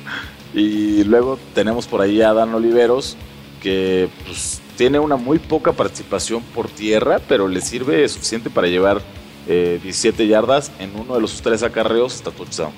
[0.53, 3.17] Y luego tenemos por ahí a Dan Oliveros,
[3.61, 9.01] que pues, tiene una muy poca participación por tierra, pero le sirve suficiente para llevar
[9.47, 12.71] 17 eh, yardas en uno de los tres acarreos hasta touchdown.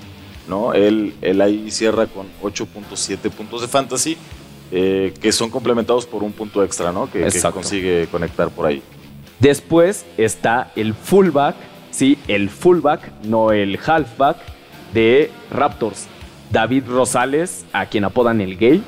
[0.48, 0.74] ¿no?
[0.74, 4.18] Él, él ahí cierra con 8.7 puntos de fantasy,
[4.72, 7.10] eh, que son complementados por un punto extra, ¿no?
[7.12, 8.82] Que, que consigue conectar por ahí.
[9.40, 11.56] Después está el fullback
[11.96, 14.38] sí, el fullback, no el halfback,
[14.94, 16.08] de Raptors.
[16.52, 18.84] David Rosales, a quien apodan el gay.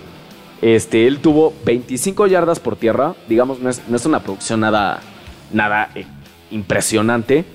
[0.62, 3.16] Este, él tuvo 25 yardas por tierra.
[3.28, 5.00] Digamos, no es, una producción nada,
[5.52, 6.06] nada eh,
[6.52, 7.46] impresionante.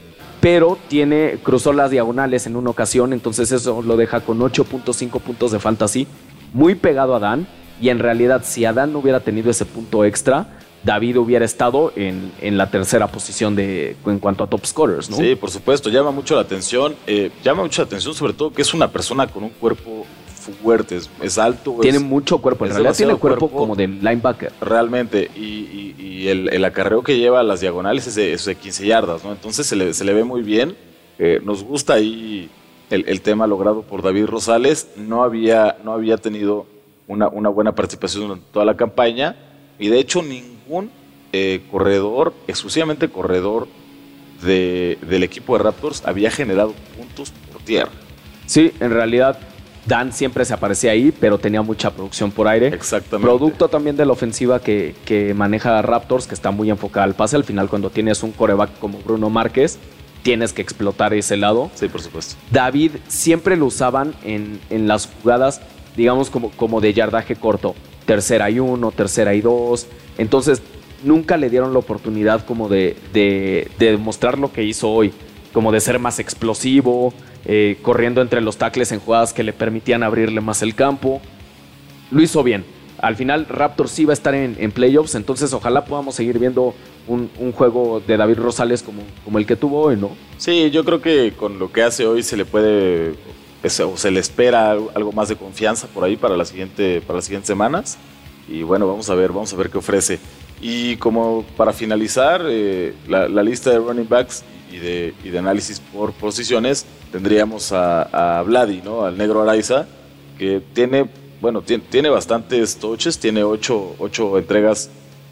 [0.40, 3.12] Pero tiene, cruzó las diagonales en una ocasión.
[3.12, 6.06] Entonces eso lo deja con 8.5 puntos de fantasy.
[6.52, 7.46] Muy pegado a Dan.
[7.80, 10.46] Y en realidad, si Adán no hubiera tenido ese punto extra,
[10.84, 15.16] David hubiera estado en, la tercera posición de, en cuanto a top scorers, ¿no?
[15.16, 16.96] Sí, por supuesto, llama mucho la atención.
[17.06, 20.06] Eh, llama mucho la atención, sobre todo, que es una persona con un cuerpo
[20.62, 21.76] fuerte, es, alto.
[21.80, 24.52] Tiene mucho cuerpo, en realidad tiene cuerpo, cuerpo, como de linebacker.
[24.60, 29.32] Realmente, y, el, acarreo que lleva a las diagonales es de, 15 yardas, ¿no?
[29.32, 30.76] Entonces se le, se le ve muy bien.
[31.18, 32.50] Eh, nos gusta ahí
[32.90, 34.88] el, tema logrado por David Rosales.
[34.96, 36.66] No había, no había tenido
[37.06, 39.36] una, una buena participación durante toda la campaña
[39.78, 40.51] y de hecho ningún
[41.32, 43.68] eh, corredor, exclusivamente corredor
[44.42, 47.92] del equipo de Raptors, había generado puntos por tierra.
[48.46, 49.38] Sí, en realidad
[49.86, 52.68] Dan siempre se aparecía ahí, pero tenía mucha producción por aire.
[52.68, 53.28] Exactamente.
[53.28, 57.36] Producto también de la ofensiva que, que maneja Raptors, que está muy enfocada al pase.
[57.36, 59.78] Al final, cuando tienes un coreback como Bruno Márquez,
[60.22, 61.70] tienes que explotar ese lado.
[61.74, 62.36] Sí, por supuesto.
[62.50, 65.60] David siempre lo usaban en, en las jugadas,
[65.96, 69.86] digamos, como, como de yardaje corto tercera y uno, tercera y dos.
[70.18, 70.62] Entonces,
[71.04, 75.12] nunca le dieron la oportunidad como de, de, demostrar lo que hizo hoy,
[75.52, 77.12] como de ser más explosivo,
[77.44, 81.20] eh, corriendo entre los tacles en jugadas que le permitían abrirle más el campo.
[82.10, 82.64] Lo hizo bien.
[82.98, 86.72] Al final, Raptors sí va a estar en, playoffs, entonces ojalá podamos seguir viendo
[87.08, 90.10] un, juego de David Rosales como, como el que tuvo hoy, ¿no?
[90.36, 93.14] Sí, yo creo que con lo que hace hoy se le puede
[93.64, 97.24] o se le espera algo más de confianza por ahí para, la siguiente, para las
[97.24, 97.96] siguientes semanas.
[98.48, 100.18] Y bueno, vamos a ver, vamos a ver qué ofrece.
[100.60, 105.80] Y como para finalizar, eh, la, lista de running backs y de, y de análisis
[105.80, 109.04] por posiciones, tendríamos a, a Vladi, ¿no?
[109.04, 109.86] al negro Araiza,
[110.38, 111.08] que tiene,
[111.40, 113.96] bueno, tiene, tiene bastantes touches, tiene 8,
[114.38, 114.90] entregas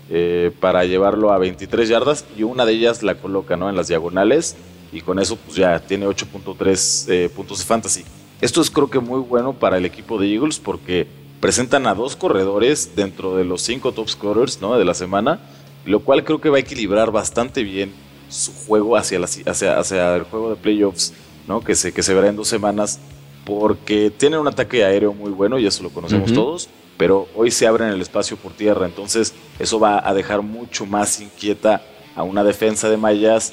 [0.09, 3.69] eh, para llevarlo a 23 yardas y una de ellas la coloca ¿no?
[3.69, 4.57] en las diagonales
[4.93, 8.05] y con eso pues ya tiene 8.3 eh, puntos de fantasy.
[8.41, 11.07] Esto es creo que muy bueno para el equipo de Eagles porque
[11.41, 14.79] presentan a dos corredores dentro de los cinco top scorers ¿no?
[14.79, 15.41] de la semana,
[15.85, 17.93] lo cual creo que va a equilibrar bastante bien
[18.29, 21.13] su juego hacia, la, hacia, hacia el juego de playoffs
[21.49, 21.61] ¿no?
[21.61, 23.01] que, se, que se verá en dos semanas
[23.45, 27.67] porque tienen un ataque aéreo muy bueno y eso lo conocemos todos, pero hoy se
[27.67, 31.83] abren el espacio por tierra, entonces eso va a dejar mucho más inquieta
[32.15, 33.53] a una defensa de Mayas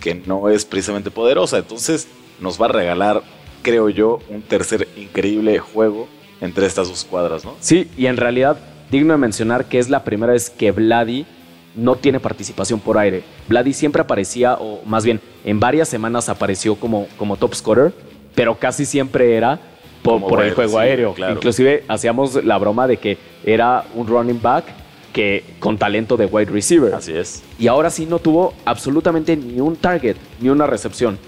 [0.00, 2.08] que no es precisamente poderosa, entonces
[2.40, 3.22] nos va a regalar
[3.62, 6.08] creo yo, un tercer increíble juego
[6.40, 7.54] entre estas dos cuadras, ¿no?
[7.60, 8.58] Sí, y en realidad,
[8.90, 11.26] digno de mencionar que es la primera vez que Vladi
[11.74, 13.22] no tiene participación por aire.
[13.48, 17.92] Vladi siempre aparecía, o más bien, en varias semanas apareció como, como top scorer,
[18.34, 19.60] pero casi siempre era
[20.02, 21.14] por, el juego aéreo.
[21.30, 24.64] Inclusive hacíamos la broma de que era un running back
[25.12, 26.94] que con talento de wide receiver.
[26.94, 27.42] Así es.
[27.58, 31.18] Y ahora sí no tuvo absolutamente ni un target, ni una recepción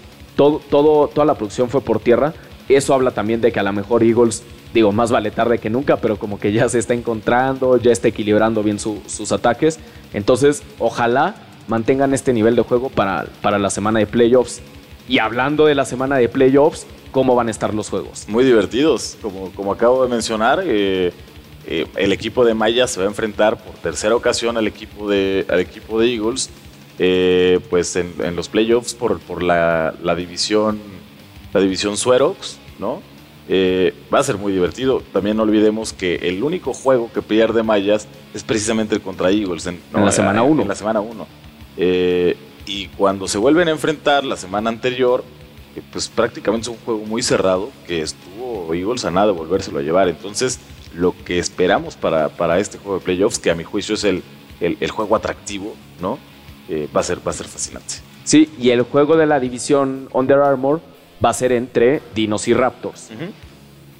[0.40, 2.32] todo, toda la producción fue por tierra.
[2.68, 5.96] Eso habla también de que a lo mejor Eagles, digo, más vale tarde que nunca,
[5.96, 9.78] pero como que ya se está encontrando, ya está equilibrando bien sus ataques.
[10.14, 11.34] Entonces, ojalá
[11.68, 14.62] mantengan este nivel de juego para, para la semana de playoffs.
[15.08, 18.26] Y hablando de la semana de playoffs, ¿cómo van a estar los juegos?
[18.28, 20.62] Muy divertidos, como, como acabo de mencionar.
[20.64, 21.12] Eh,
[21.66, 25.44] eh, el equipo de Maya se va a enfrentar por tercera ocasión al equipo de,
[25.48, 26.50] al equipo de Eagles
[27.02, 30.78] eh, pues en, los playoffs por, por la, división
[31.54, 33.00] la división Suerox, ¿no?
[33.48, 35.02] Eh, va a ser muy divertido.
[35.10, 39.66] También no olvidemos que el único juego que pierde Mayas es precisamente el contra Eagles
[39.66, 40.60] en, la semana 1.
[40.60, 41.26] En la semana 1.
[41.78, 42.36] Eh,
[42.66, 45.24] y cuando se vuelven a enfrentar la semana anterior,
[45.92, 49.82] pues prácticamente es un juego muy cerrado que estuvo Eagles a nada de volvérselo a
[49.82, 50.06] llevar.
[50.08, 50.60] Entonces,
[50.94, 54.22] lo que esperamos para, para este juego de playoffs, que a mi juicio es el,
[54.60, 56.18] el, el juego atractivo, ¿no?
[56.72, 57.94] Eh, va, a ser, va a ser fascinante.
[58.22, 60.80] Sí, y el juego de la división Under Armour
[61.22, 63.10] va a ser entre Dinos y Raptors.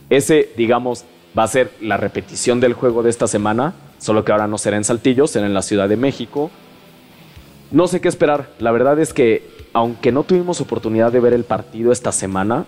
[0.08, 1.04] Ese, digamos,
[1.36, 4.76] va a ser la repetición del juego de esta semana, solo que ahora no será
[4.76, 6.52] en Saltillo, será en la Ciudad de México.
[7.72, 8.50] No sé qué esperar.
[8.60, 12.66] La verdad es que, aunque no tuvimos oportunidad de ver el partido esta semana,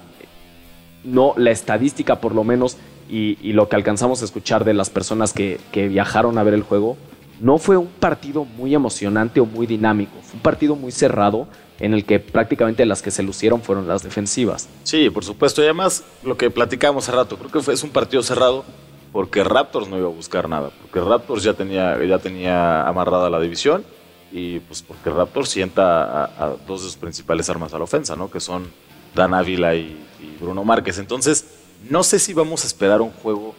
[1.04, 2.76] no, la estadística por lo menos
[3.08, 6.62] y, lo que alcanzamos a escuchar de las personas que, que viajaron a ver el
[6.62, 6.96] juego,
[7.42, 11.48] no fue un partido muy emocionante o muy dinámico, fue un partido muy cerrado
[11.80, 14.68] en el que prácticamente las que se lucieron fueron las defensivas.
[14.84, 17.90] Sí, por supuesto, y además lo que platicamos hace rato, creo que fue, es un
[17.90, 18.64] partido cerrado
[19.10, 23.40] porque Raptors no iba a buscar nada, porque Raptors ya tenía, ya tenía amarrada la
[23.40, 23.84] división
[24.30, 28.30] y pues porque Raptors sienta a, dos de sus principales armas a la ofensa, ¿no?
[28.30, 28.70] Que son
[29.16, 30.98] Dan Ávila y, y Bruno Márquez.
[30.98, 31.44] Entonces,
[31.90, 33.56] no sé si vamos a esperar un juego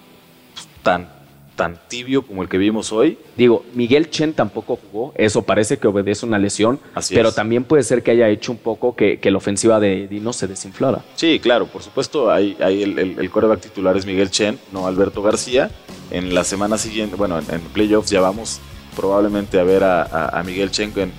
[0.81, 1.22] tan
[1.55, 3.17] tan tibio como el que vimos hoy.
[3.37, 8.03] Digo, Miguel Chen tampoco jugó, eso parece que obedece una lesión, pero también puede ser
[8.03, 11.03] que haya hecho un poco que, la ofensiva de Dino se desinflara.
[11.15, 15.71] Sí, claro, por supuesto, hay, el, el, coreback titular es Miguel Chen, no Alberto García.
[16.11, 18.59] En la semana siguiente, bueno, en, playoffs ya vamos
[18.95, 21.11] probablemente a ver a, Miguel Chen en,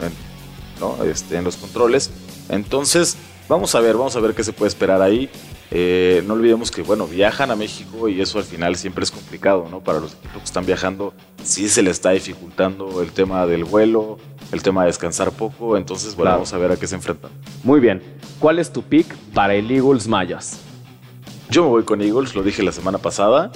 [0.81, 1.03] ¿no?
[1.05, 2.11] este, en los controles.
[2.49, 3.17] Entonces,
[3.49, 5.29] vamos a ver, vamos a ver qué se puede esperar ahí.
[5.71, 9.67] Eh, no olvidemos que, bueno, viajan a México y eso al final siempre es complicado,
[9.71, 9.81] ¿no?
[9.81, 14.19] Para los equipos que están viajando, sí se les está dificultando el tema del vuelo,
[14.53, 17.31] el tema de descansar poco, entonces, bueno, vamos a ver a qué se enfrentan.
[17.63, 18.03] Muy bien.
[18.39, 20.61] ¿Cuál es tu pick para el Eagles Mayas?
[21.51, 23.51] Yo me voy con Eagles, lo dije la semana pasada,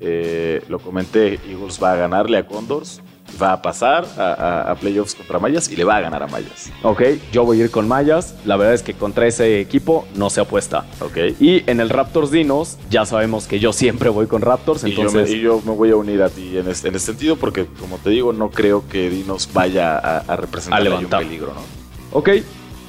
[0.00, 3.02] eh, lo comenté, Eagles va a ganarle a Condors
[3.40, 6.70] va a pasar a, playoffs contra Mayas y le va a ganar a Mayas.
[6.82, 8.34] Ok, yo voy a ir con Mayas.
[8.44, 10.86] La verdad es que contra ese equipo no se apuesta.
[11.00, 11.40] Ok.
[11.40, 14.84] Y en el Raptors Dinos, ya sabemos que yo siempre voy con Raptors.
[14.84, 15.30] Entonces...
[15.30, 18.32] Y, yo me, voy a unir a ti en este, sentido porque, como te digo,
[18.32, 22.18] no creo que Dinos vaya a, representar un peligro, ¿no?
[22.18, 22.30] Ok,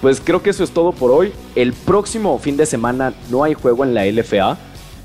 [0.02, 1.34] pues creo que eso es todo por hoy.
[1.56, 4.58] El próximo fin de semana no hay juego en la LFA.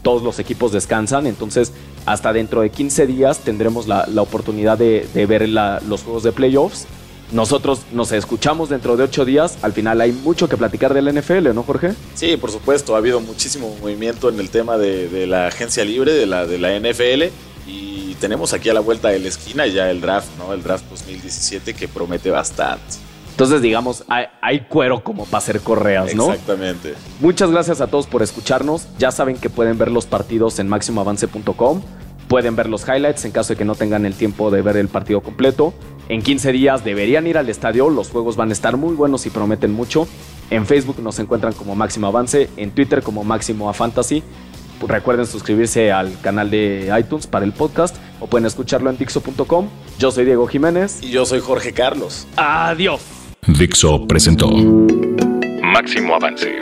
[0.03, 1.73] Todos los equipos descansan, entonces
[2.07, 6.87] hasta dentro de 15 días tendremos la, oportunidad de, ver los juegos de playoffs.
[7.33, 9.59] Nosotros nos escuchamos dentro de 8 días.
[9.63, 11.95] Al final hay mucho que platicar del NFL, ¿no, Jorge?
[12.15, 12.95] Sí, por supuesto.
[12.95, 16.79] Ha habido muchísimo movimiento en el tema de, la agencia libre, de la, de la
[16.79, 17.25] NFL.
[17.67, 20.53] Y tenemos aquí a la vuelta de la esquina ya el draft, ¿no?
[20.53, 22.99] El draft 2017 que promete bastante.
[23.35, 26.31] Entonces, digamos, hay, cuero como para hacer correas, ¿no?
[26.31, 26.95] Exactamente.
[27.19, 28.87] Muchas gracias a todos por escucharnos.
[28.97, 31.83] Ya saben que pueden ver los partidos en máximoavance.com.
[32.29, 34.87] Pueden ver los highlights en caso de que no tengan el tiempo de ver el
[34.87, 35.75] partido completo.
[36.09, 37.91] En 15 días deberían ir al estadio.
[37.91, 40.07] Los juegos van a estar muy buenos y prometen mucho.
[40.51, 42.51] En Facebook nos encuentran como Máximo Avance.
[42.57, 44.23] En Twitter como Máximo a Fantasy.
[44.87, 49.69] Recuerden suscribirse al canal de iTunes para el podcast o pueden escucharlo en Dixo.com.
[49.99, 51.01] Yo soy Diego Jiménez.
[51.03, 52.29] Y yo soy Jorge Carlos.
[52.37, 53.24] Adiós.
[53.47, 54.49] Dixo presentó
[55.63, 56.59] Máximo Avance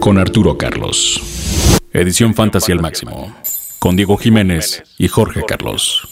[0.00, 1.78] con Arturo Carlos.
[1.92, 3.32] Edición Fantasy al máximo
[3.78, 6.11] con Diego Jiménez y Jorge Carlos.